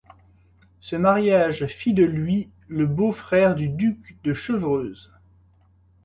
Ce 0.79 0.95
mariage 0.95 1.67
fit 1.67 1.93
de 1.93 2.03
lui 2.03 2.49
le 2.67 2.87
beau-frère 2.87 3.53
du 3.53 3.69
duc 3.69 4.17
de 4.23 4.33
Chevreuse. 4.33 5.11